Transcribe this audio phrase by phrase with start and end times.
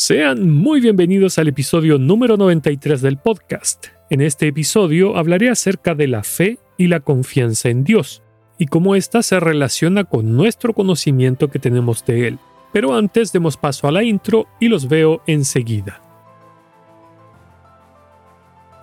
[0.00, 3.88] Sean muy bienvenidos al episodio número 93 del podcast.
[4.08, 8.22] En este episodio hablaré acerca de la fe y la confianza en Dios,
[8.56, 12.38] y cómo ésta se relaciona con nuestro conocimiento que tenemos de Él.
[12.72, 16.00] Pero antes demos paso a la intro y los veo enseguida.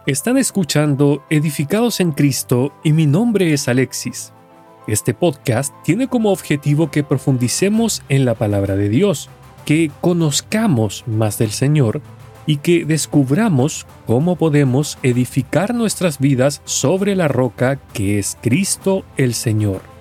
[0.06, 4.34] Están escuchando Edificados en Cristo y mi nombre es Alexis.
[4.88, 9.32] Este podcast tiene como objetivo que profundicemos en la palabra de Dios
[9.68, 12.02] que conozcamos más del Señor
[12.46, 19.34] y que descubramos cómo podemos edificar nuestras vidas sobre la roca que es Cristo el
[19.34, 19.97] Señor.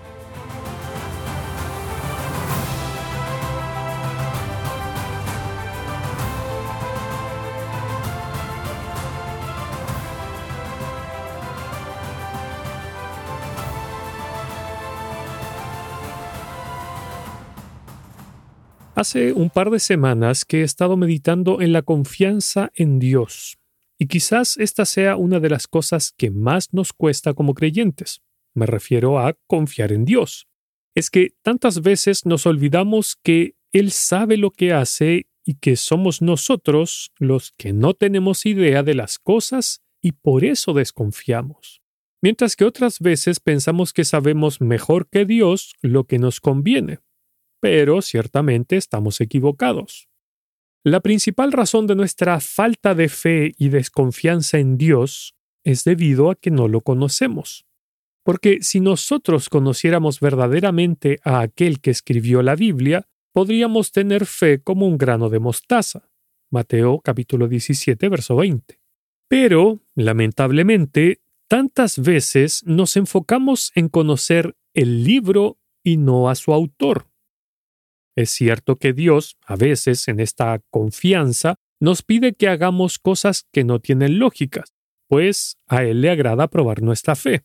[18.96, 23.58] Hace un par de semanas que he estado meditando en la confianza en Dios,
[23.98, 28.22] y quizás esta sea una de las cosas que más nos cuesta como creyentes.
[28.54, 30.48] Me refiero a confiar en Dios.
[30.94, 36.22] Es que tantas veces nos olvidamos que Él sabe lo que hace y que somos
[36.22, 41.82] nosotros los que no tenemos idea de las cosas y por eso desconfiamos.
[42.22, 47.00] Mientras que otras veces pensamos que sabemos mejor que Dios lo que nos conviene
[47.60, 50.08] pero ciertamente estamos equivocados.
[50.84, 56.36] La principal razón de nuestra falta de fe y desconfianza en Dios es debido a
[56.36, 57.66] que no lo conocemos.
[58.22, 64.86] Porque si nosotros conociéramos verdaderamente a aquel que escribió la Biblia, podríamos tener fe como
[64.86, 66.08] un grano de mostaza.
[66.50, 68.80] Mateo capítulo 17, verso 20.
[69.28, 77.08] Pero, lamentablemente, tantas veces nos enfocamos en conocer el libro y no a su autor.
[78.16, 83.62] Es cierto que Dios, a veces en esta confianza, nos pide que hagamos cosas que
[83.62, 84.74] no tienen lógicas,
[85.06, 87.44] pues a Él le agrada probar nuestra fe.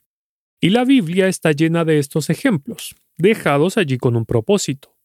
[0.62, 4.98] Y la Biblia está llena de estos ejemplos, dejados allí con un propósito,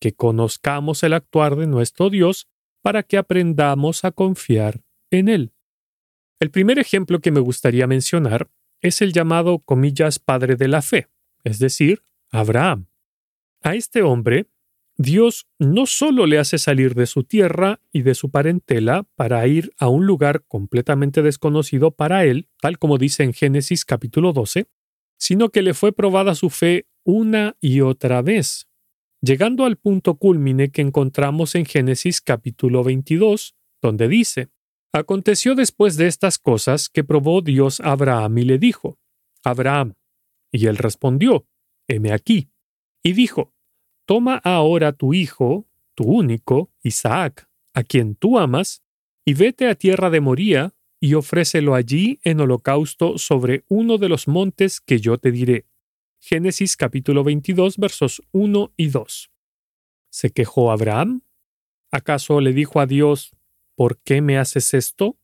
[0.00, 2.48] que conozcamos el actuar de nuestro Dios
[2.82, 5.52] para que aprendamos a confiar en Él.
[6.40, 8.50] El primer ejemplo que me gustaría mencionar
[8.80, 11.06] es el llamado, comillas, padre de la fe,
[11.44, 12.88] es decir, Abraham.
[13.62, 14.48] A este hombre
[15.02, 19.72] Dios no solo le hace salir de su tierra y de su parentela para ir
[19.78, 24.68] a un lugar completamente desconocido para él, tal como dice en Génesis capítulo 12,
[25.18, 28.68] sino que le fue probada su fe una y otra vez,
[29.20, 34.50] llegando al punto culmine que encontramos en Génesis capítulo 22, donde dice,
[34.92, 39.00] Aconteció después de estas cosas que probó Dios a Abraham y le dijo,
[39.42, 39.94] Abraham,
[40.52, 41.48] y él respondió,
[41.88, 42.50] heme aquí,
[43.02, 43.52] y dijo,
[44.04, 48.82] Toma ahora tu hijo, tu único, Isaac, a quien tú amas,
[49.24, 54.28] y vete a tierra de Moría, y ofrécelo allí en holocausto sobre uno de los
[54.28, 55.66] montes que yo te diré.
[56.20, 59.30] Génesis capítulo 22 versos 1 y 2.
[60.10, 61.22] ¿Se quejó Abraham?
[61.90, 63.36] ¿Acaso le dijo a Dios,
[63.74, 65.18] ¿por qué me haces esto?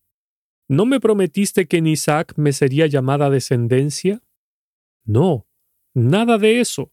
[0.68, 4.22] ¿No me prometiste que en Isaac me sería llamada descendencia?
[5.04, 5.46] No,
[5.94, 6.92] nada de eso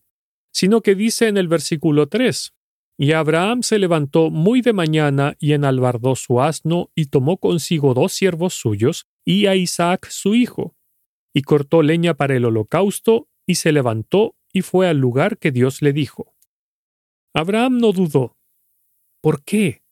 [0.56, 2.54] sino que dice en el versículo 3,
[2.98, 8.14] y Abraham se levantó muy de mañana y enalbardó su asno y tomó consigo dos
[8.14, 10.74] siervos suyos y a Isaac su hijo,
[11.34, 15.82] y cortó leña para el holocausto y se levantó y fue al lugar que Dios
[15.82, 16.34] le dijo.
[17.34, 18.38] Abraham no dudó.
[19.22, 19.84] ¿Por qué?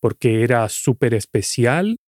[0.00, 1.98] ¿Porque era súper especial?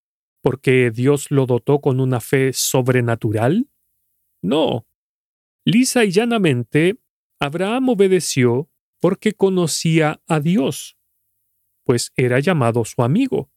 [0.42, 3.68] ¿Porque Dios lo dotó con una fe sobrenatural?
[4.42, 4.86] No.
[5.66, 6.96] Lisa y llanamente
[7.40, 8.68] Abraham obedeció
[9.00, 10.98] porque conocía a Dios,
[11.84, 13.50] pues era llamado su amigo.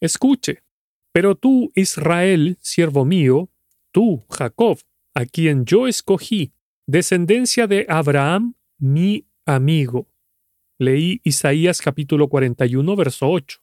[0.00, 0.64] Escuche,
[1.12, 3.50] pero tú, Israel, siervo mío,
[3.92, 4.78] tú, Jacob,
[5.14, 6.52] a quien yo escogí,
[6.86, 10.08] descendencia de Abraham, mi amigo.
[10.78, 13.60] Leí Isaías capítulo 41, verso 8.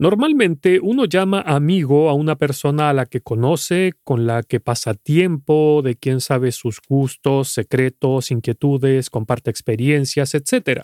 [0.00, 4.94] Normalmente uno llama amigo a una persona a la que conoce, con la que pasa
[4.94, 10.82] tiempo, de quien sabe sus gustos, secretos, inquietudes, comparte experiencias, etc.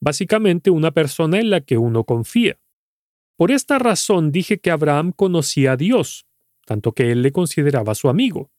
[0.00, 2.58] Básicamente una persona en la que uno confía.
[3.36, 6.26] Por esta razón dije que Abraham conocía a Dios,
[6.66, 8.50] tanto que él le consideraba su amigo.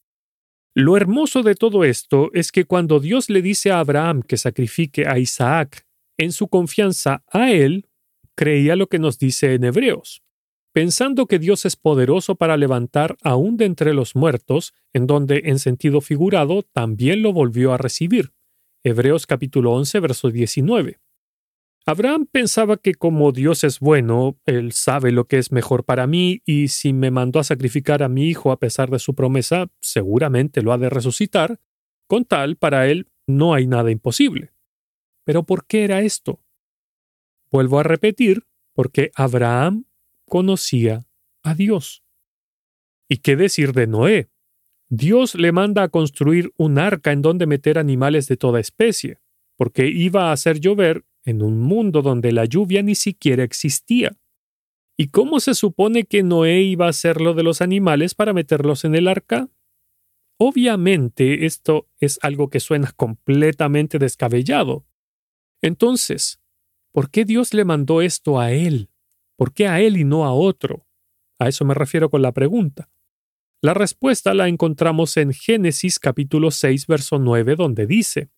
[0.74, 5.06] Lo hermoso de todo esto es que cuando Dios le dice a Abraham que sacrifique
[5.06, 5.86] a Isaac,
[6.18, 7.89] en su confianza a él
[8.40, 10.24] creía lo que nos dice en Hebreos,
[10.72, 15.60] pensando que Dios es poderoso para levantar aún de entre los muertos, en donde en
[15.60, 18.32] sentido figurado también lo volvió a recibir.
[18.82, 21.02] Hebreos capítulo 11, verso 19.
[21.86, 26.42] Abraham pensaba que como Dios es bueno, Él sabe lo que es mejor para mí
[26.46, 30.62] y si me mandó a sacrificar a mi hijo a pesar de su promesa, seguramente
[30.62, 31.60] lo ha de resucitar.
[32.08, 34.54] Con tal, para Él no hay nada imposible.
[35.26, 36.40] Pero ¿por qué era esto?
[37.52, 39.86] Vuelvo a repetir, porque Abraham
[40.26, 41.08] conocía
[41.44, 42.04] a Dios.
[43.10, 44.30] ¿Y qué decir de Noé?
[44.90, 49.20] Dios le manda a construir un arca en donde meter animales de toda especie,
[49.56, 54.18] porque iba a hacer llover en un mundo donde la lluvia ni siquiera existía.
[54.98, 58.84] ¿Y cómo se supone que Noé iba a hacer lo de los animales para meterlos
[58.84, 59.50] en el arca?
[60.38, 64.86] Obviamente esto es algo que suena completamente descabellado.
[65.62, 66.42] Entonces,
[66.92, 68.90] ¿por qué Dios le mandó esto a él?
[69.36, 70.86] ¿Por qué a él y no a otro?
[71.40, 72.90] A eso me refiero con la pregunta.
[73.62, 78.30] La respuesta la encontramos en Génesis capítulo 6, verso 9, donde dice,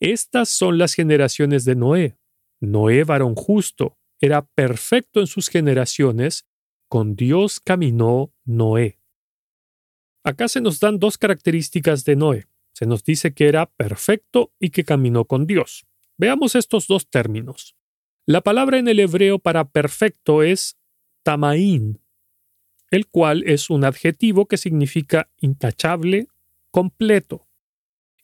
[0.00, 2.18] Estas son las generaciones de Noé.
[2.60, 6.46] Noé, varón justo, era perfecto en sus generaciones,
[6.88, 8.98] con Dios caminó Noé.
[10.24, 12.46] Acá se nos dan dos características de Noé.
[12.74, 15.86] Se nos dice que era perfecto y que caminó con Dios.
[16.18, 17.77] Veamos estos dos términos.
[18.28, 20.76] La palabra en el hebreo para perfecto es
[21.22, 22.02] tamaín,
[22.90, 26.26] el cual es un adjetivo que significa intachable,
[26.70, 27.48] completo.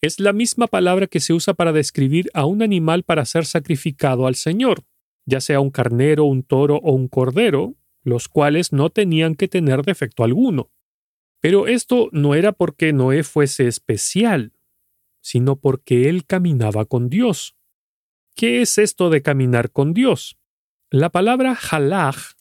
[0.02, 4.26] Es la misma palabra que se usa para describir a un animal para ser sacrificado
[4.26, 4.84] al Señor,
[5.24, 9.84] ya sea un carnero, un toro o un cordero, los cuales no tenían que tener
[9.84, 10.70] defecto alguno.
[11.40, 14.52] Pero esto no era porque Noé fuese especial,
[15.22, 17.56] sino porque él caminaba con Dios.
[18.36, 20.36] ¿Qué es esto de caminar con Dios?
[20.90, 22.34] La palabra halach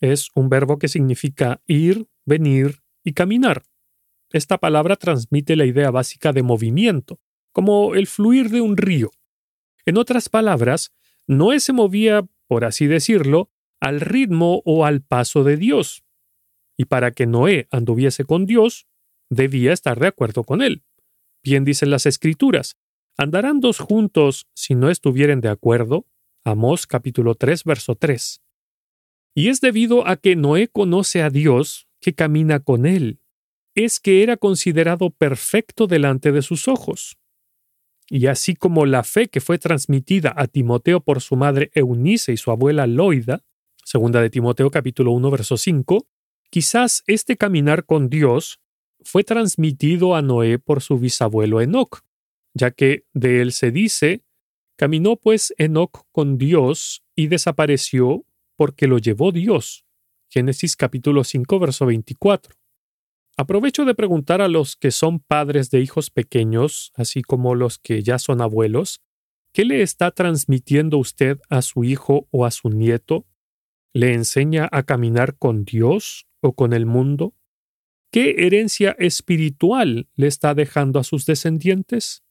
[0.00, 3.64] es un verbo que significa ir, venir y caminar.
[4.30, 7.20] Esta palabra transmite la idea básica de movimiento,
[7.52, 9.10] como el fluir de un río.
[9.84, 10.94] En otras palabras,
[11.26, 13.50] Noé se movía, por así decirlo,
[13.80, 16.04] al ritmo o al paso de Dios.
[16.74, 18.86] Y para que Noé anduviese con Dios,
[19.28, 20.84] debía estar de acuerdo con él.
[21.42, 22.78] Bien dicen las escrituras,
[23.16, 26.06] andarán dos juntos si no estuvieren de acuerdo.
[26.44, 28.42] Amós capítulo 3 verso 3.
[29.34, 33.20] Y es debido a que Noé conoce a Dios que camina con él
[33.74, 37.18] es que era considerado perfecto delante de sus ojos.
[38.08, 42.36] Y así como la fe que fue transmitida a Timoteo por su madre Eunice y
[42.36, 43.42] su abuela Loida,
[43.84, 46.06] segunda de Timoteo capítulo 1 verso 5,
[46.50, 48.60] quizás este caminar con Dios
[49.02, 52.02] fue transmitido a Noé por su bisabuelo Enoc,
[52.54, 54.24] ya que de él se dice,
[54.76, 58.24] caminó pues Enoc con Dios y desapareció
[58.56, 59.84] porque lo llevó Dios.
[60.30, 62.54] Génesis capítulo 5 verso 24.
[63.36, 68.02] Aprovecho de preguntar a los que son padres de hijos pequeños, así como los que
[68.02, 69.00] ya son abuelos,
[69.52, 73.26] ¿qué le está transmitiendo usted a su hijo o a su nieto?
[73.92, 77.34] ¿Le enseña a caminar con Dios o con el mundo?
[78.12, 82.23] ¿Qué herencia espiritual le está dejando a sus descendientes?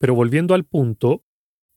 [0.00, 1.24] Pero volviendo al punto,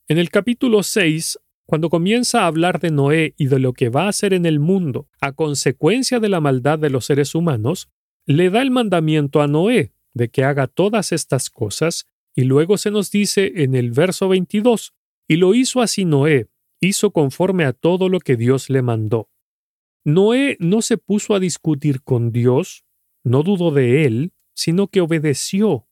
[0.08, 4.06] en el capítulo 6, cuando comienza a hablar de Noé y de lo que va
[4.06, 7.90] a hacer en el mundo a consecuencia de la maldad de los seres humanos,
[8.26, 12.92] le da el mandamiento a Noé de que haga todas estas cosas, y luego se
[12.92, 14.94] nos dice en el verso 22,
[15.28, 16.48] y lo hizo así Noé,
[16.80, 19.30] hizo conforme a todo lo que Dios le mandó.
[20.06, 22.86] Noé no se puso a discutir con Dios,
[23.26, 25.88] no dudó de él, sino que obedeció.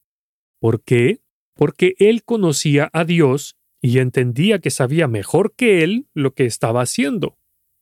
[0.60, 1.22] ¿Por qué?
[1.56, 6.82] Porque él conocía a Dios y entendía que sabía mejor que él lo que estaba
[6.82, 7.38] haciendo,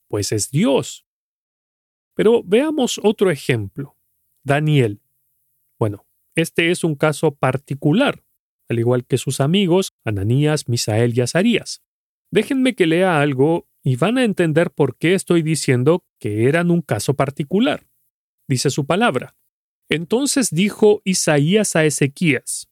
[0.07, 1.05] pues es Dios.
[2.15, 3.95] Pero veamos otro ejemplo.
[4.43, 5.01] Daniel.
[5.77, 8.23] Bueno, este es un caso particular,
[8.69, 11.81] al igual que sus amigos Ananías, Misael y Azarías.
[12.31, 16.81] Déjenme que lea algo y van a entender por qué estoy diciendo que eran un
[16.81, 17.87] caso particular.
[18.47, 19.35] Dice su palabra.
[19.89, 22.68] Entonces dijo Isaías a Ezequías,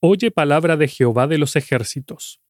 [0.00, 2.40] Oye palabra de Jehová de los ejércitos.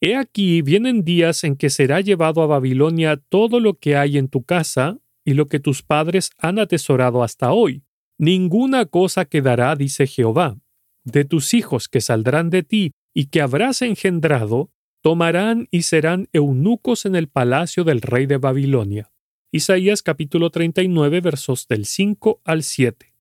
[0.00, 4.28] He aquí vienen días en que será llevado a Babilonia todo lo que hay en
[4.28, 7.84] tu casa y lo que tus padres han atesorado hasta hoy,
[8.18, 10.56] Ninguna cosa quedará, dice Jehová,
[11.04, 14.70] de tus hijos que saldrán de ti y que habrás engendrado,
[15.02, 19.10] tomarán y serán eunucos en el palacio del rey de Babilonia.
[19.50, 23.14] Isaías capítulo 39 versos del 5 al 7.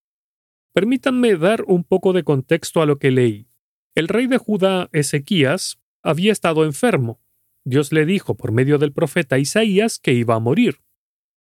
[0.74, 3.48] Permítanme dar un poco de contexto a lo que leí.
[3.96, 7.22] El rey de Judá, Ezequías, había estado enfermo.
[7.64, 10.80] Dios le dijo por medio del profeta Isaías que iba a morir.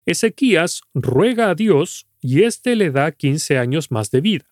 [0.05, 4.45] Ezequías ruega a Dios y éste le da quince años más de vida.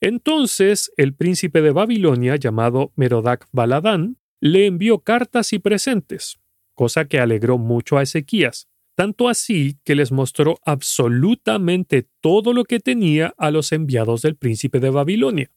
[0.00, 6.40] Entonces el príncipe de Babilonia, llamado Merodac Baladán, le envió cartas y presentes,
[6.74, 12.80] cosa que alegró mucho a Ezequías, tanto así que les mostró absolutamente todo lo que
[12.80, 15.52] tenía a los enviados del príncipe de Babilonia.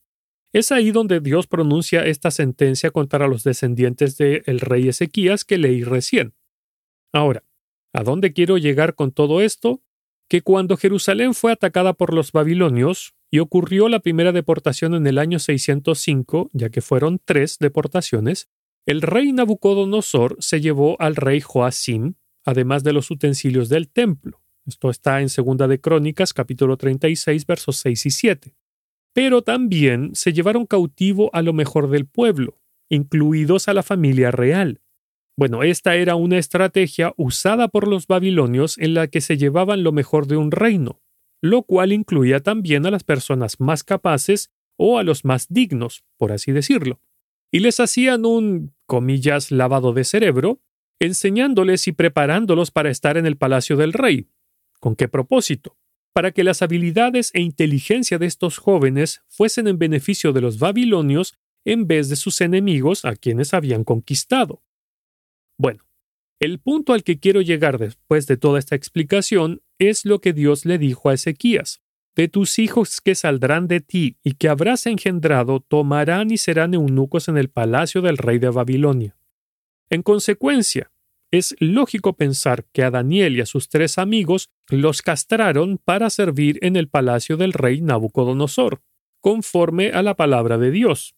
[0.53, 5.83] Es ahí donde Dios pronuncia esta sentencia contra los descendientes del rey Ezequías que leí
[5.83, 6.33] recién.
[7.13, 7.43] Ahora,
[7.93, 9.81] ¿a dónde quiero llegar con todo esto?
[10.29, 15.17] Que cuando Jerusalén fue atacada por los babilonios, y ocurrió la primera deportación en el
[15.17, 18.49] año 605, ya que fueron tres deportaciones,
[18.85, 24.41] el rey Nabucodonosor se llevó al rey Joacim, además de los utensilios del templo.
[24.65, 28.55] Esto está en Segunda de Crónicas, capítulo 36, versos 6 y 7.
[29.13, 34.81] Pero también se llevaron cautivo a lo mejor del pueblo, incluidos a la familia real.
[35.37, 39.91] Bueno, esta era una estrategia usada por los babilonios en la que se llevaban lo
[39.91, 41.01] mejor de un reino,
[41.41, 46.31] lo cual incluía también a las personas más capaces o a los más dignos, por
[46.31, 46.99] así decirlo.
[47.51, 50.61] Y les hacían un, comillas, lavado de cerebro,
[50.99, 54.27] enseñándoles y preparándolos para estar en el palacio del rey.
[54.79, 55.77] ¿Con qué propósito?
[56.13, 61.35] Para que las habilidades e inteligencia de estos jóvenes fuesen en beneficio de los babilonios
[61.65, 64.61] en vez de sus enemigos a quienes habían conquistado.
[65.57, 65.85] Bueno,
[66.39, 70.65] el punto al que quiero llegar después de toda esta explicación es lo que Dios
[70.65, 71.81] le dijo a Ezequías.
[72.15, 77.29] De tus hijos que saldrán de ti y que habrás engendrado, tomarán y serán eunucos
[77.29, 79.15] en el palacio del rey de Babilonia.
[79.89, 80.90] En consecuencia,
[81.31, 86.59] es lógico pensar que a Daniel y a sus tres amigos los castraron para servir
[86.61, 88.81] en el palacio del rey Nabucodonosor,
[89.21, 91.15] conforme a la palabra de Dios.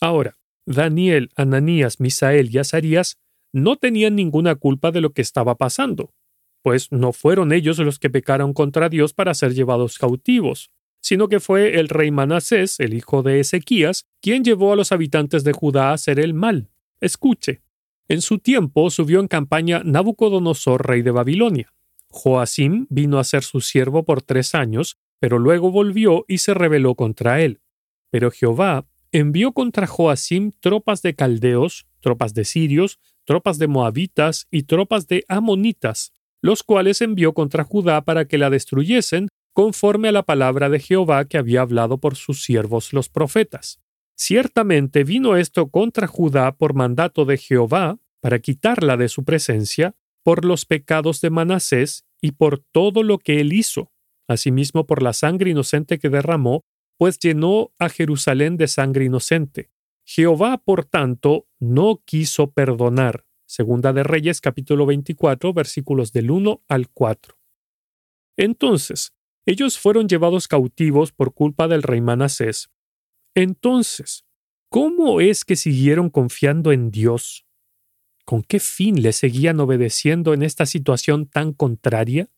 [0.00, 3.18] Ahora, Daniel, Ananías, Misael y Azarías
[3.52, 6.12] no tenían ninguna culpa de lo que estaba pasando,
[6.62, 10.70] pues no fueron ellos los que pecaron contra Dios para ser llevados cautivos,
[11.00, 15.44] sino que fue el rey Manasés, el hijo de Ezequías, quien llevó a los habitantes
[15.44, 16.70] de Judá a hacer el mal.
[17.00, 17.62] Escuche.
[18.10, 21.72] En su tiempo subió en campaña Nabucodonosor, rey de Babilonia.
[22.08, 26.96] Joacim vino a ser su siervo por tres años, pero luego volvió y se rebeló
[26.96, 27.60] contra él.
[28.10, 34.64] Pero Jehová envió contra Joacim tropas de caldeos, tropas de sirios, tropas de moabitas y
[34.64, 36.12] tropas de amonitas,
[36.42, 41.26] los cuales envió contra Judá para que la destruyesen, conforme a la palabra de Jehová
[41.26, 43.78] que había hablado por sus siervos los profetas.
[44.22, 50.44] Ciertamente vino esto contra Judá por mandato de Jehová, para quitarla de su presencia, por
[50.44, 53.90] los pecados de Manasés y por todo lo que él hizo,
[54.28, 56.66] asimismo por la sangre inocente que derramó,
[56.98, 59.70] pues llenó a Jerusalén de sangre inocente.
[60.04, 63.24] Jehová, por tanto, no quiso perdonar.
[63.46, 67.38] Segunda de Reyes capítulo 24 versículos del 1 al 4.
[68.36, 69.14] Entonces,
[69.46, 72.68] ellos fueron llevados cautivos por culpa del rey Manasés.
[73.34, 74.24] Entonces,
[74.68, 77.46] ¿cómo es que siguieron confiando en Dios?
[78.24, 82.28] ¿Con qué fin le seguían obedeciendo en esta situación tan contraria?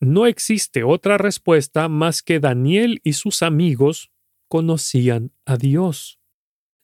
[0.00, 4.10] No existe otra respuesta más que Daniel y sus amigos
[4.48, 6.18] conocían a Dios.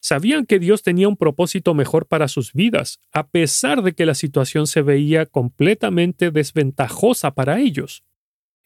[0.01, 4.13] Sabían que Dios tenía un propósito mejor para sus vidas, a pesar de que la
[4.13, 8.03] situación se veía completamente desventajosa para ellos.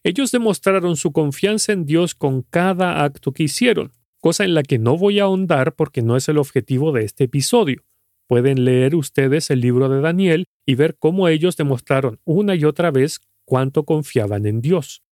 [0.02, 4.78] Ellos demostraron su confianza en Dios con cada acto que hicieron, cosa en la que
[4.78, 7.84] no voy a ahondar porque no es el objetivo de este episodio.
[8.28, 12.90] Pueden leer ustedes el libro de Daniel y ver cómo ellos demostraron una y otra
[12.90, 15.02] vez cuánto confiaban en Dios.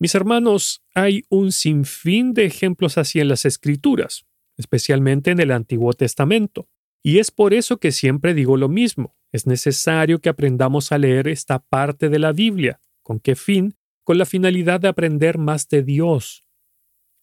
[0.00, 4.24] Mis hermanos, hay un sinfín de ejemplos así en las Escrituras
[4.58, 6.68] especialmente en el Antiguo Testamento.
[7.02, 9.16] Y es por eso que siempre digo lo mismo.
[9.32, 12.80] Es necesario que aprendamos a leer esta parte de la Biblia.
[13.02, 13.76] ¿Con qué fin?
[14.04, 16.44] Con la finalidad de aprender más de Dios.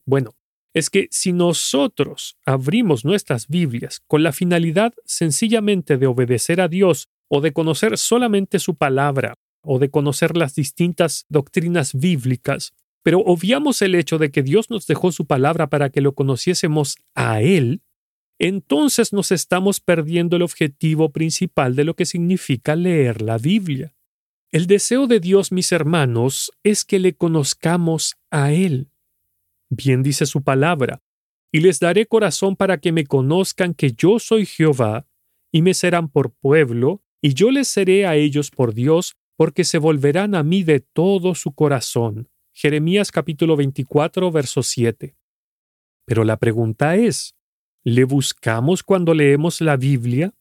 [0.06, 0.32] Bueno,
[0.76, 7.08] es que si nosotros abrimos nuestras Biblias con la finalidad sencillamente de obedecer a Dios
[7.30, 13.82] o de conocer solamente su palabra o de conocer las distintas doctrinas bíblicas, pero obviamos
[13.82, 17.82] el hecho de que Dios nos dejó su palabra para que lo conociésemos a Él,
[18.38, 23.96] entonces nos estamos perdiendo el objetivo principal de lo que significa leer la Biblia.
[24.52, 28.90] El deseo de Dios, mis hermanos, es que le conozcamos a Él.
[29.70, 31.02] Bien dice su palabra,
[31.52, 35.08] y les daré corazón para que me conozcan que yo soy Jehová,
[35.52, 39.78] y me serán por pueblo, y yo les seré a ellos por Dios, porque se
[39.78, 45.18] volverán a mí de todo su corazón Jeremías capítulo 24, verso 7.
[46.06, 47.36] Pero la pregunta es,
[47.84, 50.34] ¿le buscamos cuando leemos la Biblia?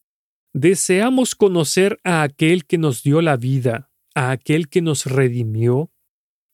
[0.53, 5.91] ¿Deseamos conocer a aquel que nos dio la vida, a aquel que nos redimió?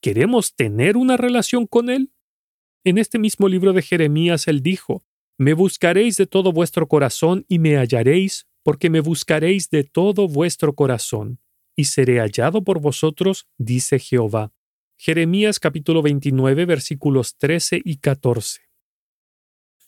[0.01, 2.11] ¿Queremos tener una relación con él?
[2.83, 5.03] En este mismo libro de Jeremías él dijo,
[5.37, 10.73] Me buscaréis de todo vuestro corazón y me hallaréis, porque me buscaréis de todo vuestro
[10.73, 11.39] corazón,
[11.75, 14.51] y seré hallado por vosotros, dice Jehová.
[14.97, 18.61] Jeremías capítulo 29 versículos 13 y 14.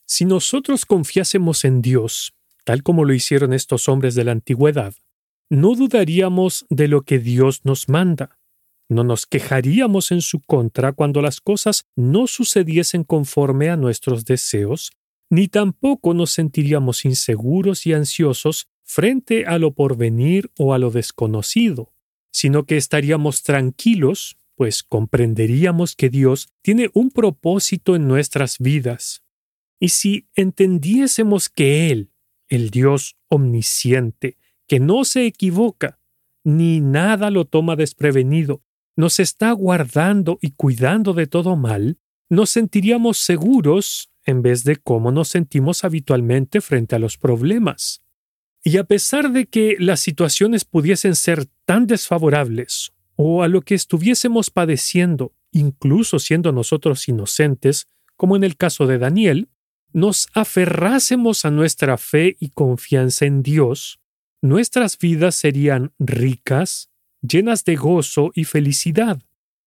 [0.05, 4.93] Si nosotros confiásemos en Dios, tal como lo hicieron estos hombres de la antigüedad,
[5.49, 8.39] no dudaríamos de lo que Dios nos manda.
[8.89, 14.91] No nos quejaríamos en su contra cuando las cosas no sucediesen conforme a nuestros deseos,
[15.29, 21.93] ni tampoco nos sentiríamos inseguros y ansiosos frente a lo porvenir o a lo desconocido,
[22.31, 29.23] sino que estaríamos tranquilos, pues comprenderíamos que Dios tiene un propósito en nuestras vidas.
[29.79, 32.11] Y si entendiésemos que Él,
[32.47, 34.37] el Dios omnisciente,
[34.67, 35.99] que no se equivoca,
[36.43, 38.61] ni nada lo toma desprevenido,
[38.95, 41.97] nos está guardando y cuidando de todo mal,
[42.29, 48.01] nos sentiríamos seguros en vez de cómo nos sentimos habitualmente frente a los problemas.
[48.63, 53.75] Y a pesar de que las situaciones pudiesen ser tan desfavorables, o a lo que
[53.75, 59.49] estuviésemos padeciendo, incluso siendo nosotros inocentes, como en el caso de Daniel,
[59.91, 63.99] nos aferrásemos a nuestra fe y confianza en Dios,
[64.41, 66.89] nuestras vidas serían ricas,
[67.27, 69.21] llenas de gozo y felicidad,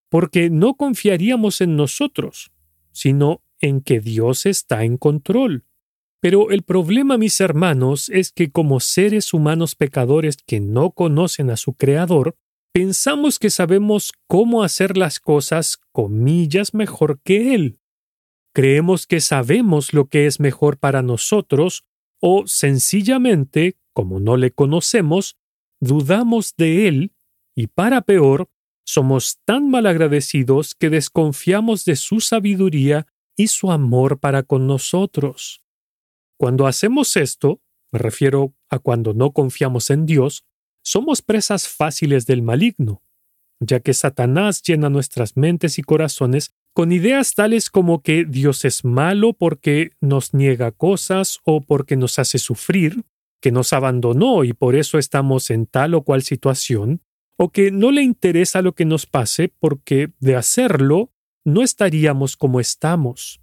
[0.08, 2.52] porque no confiaríamos en nosotros,
[2.92, 5.64] sino en que Dios está en control.
[6.20, 11.56] Pero el problema, mis hermanos, es que como seres humanos pecadores que no conocen a
[11.56, 12.36] su Creador,
[12.72, 17.80] pensamos que sabemos cómo hacer las cosas comillas mejor que Él.
[18.52, 21.84] Creemos que sabemos lo que es mejor para nosotros
[22.20, 25.36] o sencillamente, como no le conocemos,
[25.80, 27.12] dudamos de Él
[27.56, 28.48] y para peor,
[28.84, 35.64] somos tan malagradecidos que desconfiamos de su sabiduría y su amor para con nosotros.
[36.38, 37.60] Cuando hacemos esto,
[37.90, 40.44] me refiero a cuando no confiamos en Dios,
[40.84, 43.02] somos presas fáciles del maligno,
[43.58, 48.84] ya que Satanás llena nuestras mentes y corazones con ideas tales como que Dios es
[48.84, 53.04] malo porque nos niega cosas o porque nos hace sufrir,
[53.40, 57.00] que nos abandonó y por eso estamos en tal o cual situación,
[57.36, 61.12] o que no le interesa lo que nos pase porque de hacerlo
[61.44, 63.40] no estaríamos como estamos.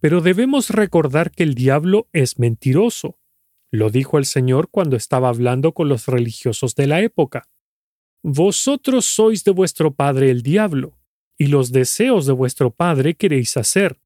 [0.00, 3.18] Pero debemos recordar que el diablo es mentiroso.
[3.70, 7.48] Lo dijo el Señor cuando estaba hablando con los religiosos de la época.
[8.22, 10.98] Vosotros sois de vuestro padre el diablo,
[11.38, 14.00] y los deseos de vuestro padre queréis hacer.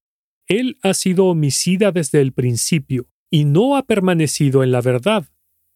[0.47, 5.27] Él ha sido homicida desde el principio, y no ha permanecido en la verdad,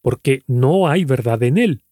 [0.02, 1.84] porque no hay verdad en él.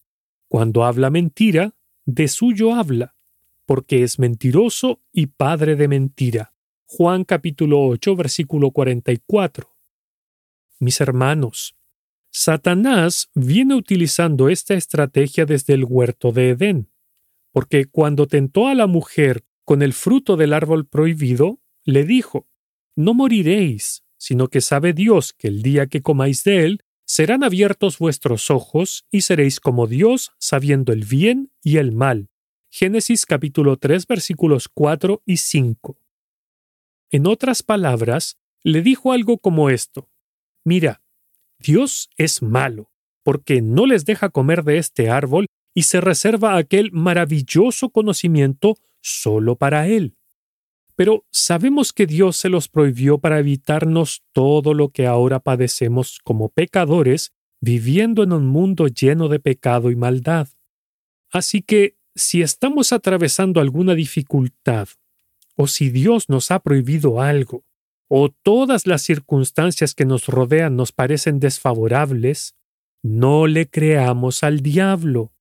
[0.48, 3.16] Cuando habla mentira, de suyo habla,
[3.64, 6.54] porque es mentiroso y padre de mentira.
[6.86, 9.76] Juan capítulo 8 versículo 44.
[10.78, 11.76] Mis hermanos,
[12.30, 16.90] Satanás viene utilizando esta estrategia desde el huerto de Edén,
[17.50, 22.46] porque cuando tentó a la mujer con el fruto del árbol prohibido, le dijo,
[22.94, 27.98] No moriréis, sino que sabe Dios que el día que comáis de él, serán abiertos
[27.98, 32.28] vuestros ojos y seréis como Dios, sabiendo el bien y el mal.
[32.70, 35.96] Génesis capítulo 3 versículos 4 y 5.
[37.12, 40.10] En otras palabras, le dijo algo como esto.
[40.64, 41.00] Mira,
[41.58, 42.90] Dios es malo,
[43.22, 49.56] porque no les deja comer de este árbol y se reserva aquel maravilloso conocimiento solo
[49.56, 50.16] para Él.
[50.96, 56.48] Pero sabemos que Dios se los prohibió para evitarnos todo lo que ahora padecemos como
[56.48, 60.48] pecadores, viviendo en un mundo lleno de pecado y maldad.
[61.30, 64.88] Así que si estamos atravesando alguna dificultad,
[65.54, 67.64] o si Dios nos ha prohibido algo,
[68.08, 72.54] o todas las circunstancias que nos rodean nos parecen desfavorables,
[73.02, 75.32] no le creamos al diablo,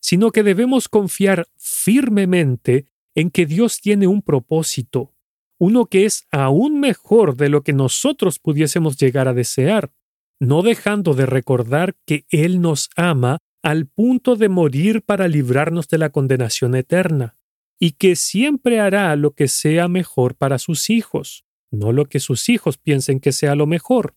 [0.00, 5.14] sino que debemos confiar firmemente en que Dios tiene un propósito,
[5.58, 9.92] uno que es aún mejor de lo que nosotros pudiésemos llegar a desear,
[10.40, 15.98] no dejando de recordar que Él nos ama al punto de morir para librarnos de
[15.98, 17.36] la condenación eterna,
[17.78, 22.48] y que siempre hará lo que sea mejor para sus hijos, no lo que sus
[22.48, 24.16] hijos piensen que sea lo mejor,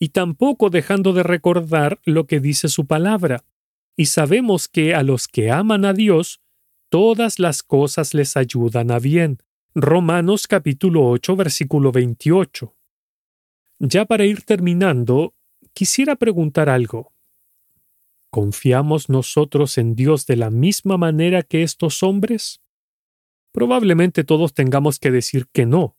[0.00, 3.44] y tampoco dejando de recordar lo que dice su palabra.
[3.96, 6.40] Y sabemos que a los que aman a Dios,
[6.88, 9.38] todas las cosas les ayudan a bien.
[9.74, 12.74] Romanos capítulo 8 versículo 28.
[13.80, 15.34] Ya para ir terminando,
[15.72, 17.12] quisiera preguntar algo.
[18.30, 22.60] ¿Confiamos nosotros en Dios de la misma manera que estos hombres?
[23.52, 25.96] Probablemente todos tengamos que decir que no,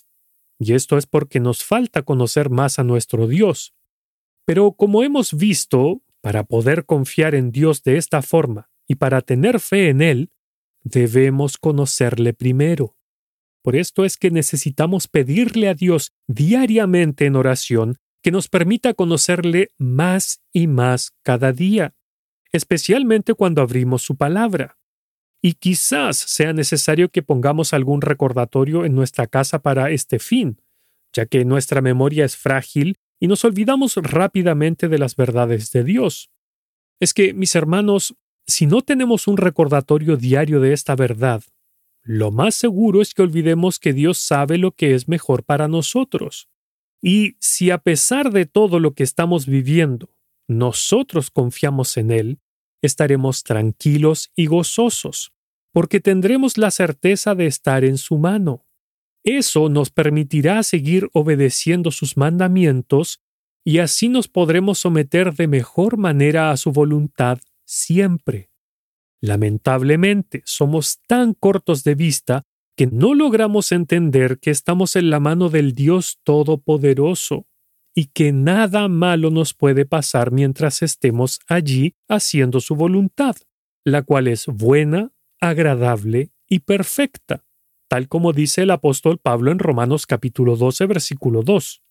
[0.60, 3.74] y esto es porque nos falta conocer más a nuestro Dios.
[4.46, 9.60] Pero como hemos visto, Para poder confiar en Dios de esta forma y para tener
[9.60, 10.32] fe en Él,
[10.86, 12.96] debemos conocerle primero.
[13.62, 19.72] Por esto es que necesitamos pedirle a Dios diariamente en oración que nos permita conocerle
[19.78, 21.96] más y más cada día,
[22.52, 24.78] especialmente cuando abrimos su palabra.
[25.42, 30.62] Y quizás sea necesario que pongamos algún recordatorio en nuestra casa para este fin,
[31.14, 36.30] ya que nuestra memoria es frágil y nos olvidamos rápidamente de las verdades de Dios.
[37.00, 38.16] Es que, mis hermanos,
[38.48, 41.44] si no tenemos un recordatorio diario de esta verdad,
[42.04, 46.50] lo más seguro es que olvidemos que Dios sabe lo que es mejor para nosotros.
[47.02, 50.16] Y si a pesar de todo lo que estamos viviendo,
[50.48, 52.40] nosotros confiamos en Él,
[52.84, 55.34] estaremos tranquilos y gozosos,
[55.72, 58.66] porque tendremos la certeza de estar en su mano.
[59.24, 63.20] Eso nos permitirá seguir obedeciendo sus mandamientos
[63.64, 68.50] y así nos podremos someter de mejor manera a su voluntad siempre.
[69.22, 72.44] Lamentablemente, somos tan cortos de vista
[72.78, 77.48] que no logramos entender que estamos en la mano del Dios Todopoderoso
[77.96, 83.38] y que nada malo nos puede pasar mientras estemos allí haciendo su voluntad,
[83.86, 87.46] la cual es buena, agradable y perfecta,
[87.88, 91.82] tal como dice el apóstol Pablo en Romanos capítulo 12 versículo 2.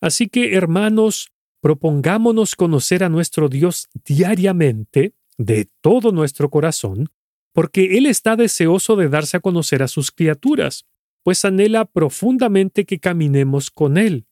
[0.00, 7.08] Así que, hermanos, propongámonos conocer a nuestro Dios diariamente de todo nuestro corazón,
[7.52, 10.86] porque Él está deseoso de darse a conocer a sus criaturas,
[11.22, 14.26] pues anhela profundamente que caminemos con Él,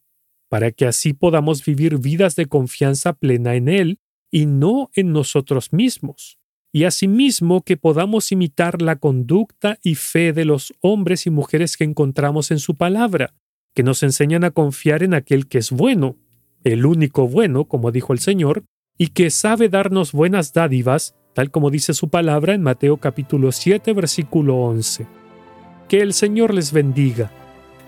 [0.48, 5.72] para que así podamos vivir vidas de confianza plena en Él y no en nosotros
[5.72, 6.38] mismos,
[6.72, 11.84] y asimismo que podamos imitar la conducta y fe de los hombres y mujeres que
[11.84, 13.34] encontramos en su palabra,
[13.74, 16.16] que nos enseñan a confiar en aquel que es bueno,
[16.64, 18.64] el único bueno, como dijo el Señor,
[18.96, 23.92] y que sabe darnos buenas dádivas, tal como dice su palabra en Mateo capítulo 7
[23.92, 25.06] versículo 11.
[25.88, 27.30] Que el Señor les bendiga.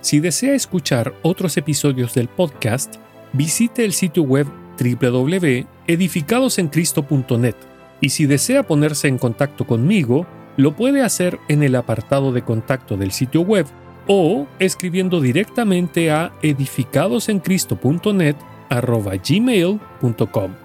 [0.00, 2.96] Si desea escuchar otros episodios del podcast,
[3.32, 4.46] visite el sitio web
[4.78, 7.56] www.edificadosencristo.net
[8.00, 12.96] y si desea ponerse en contacto conmigo, lo puede hacer en el apartado de contacto
[12.96, 13.66] del sitio web
[14.06, 18.36] o escribiendo directamente a edificadosencristo.net
[18.70, 20.59] gmail.com.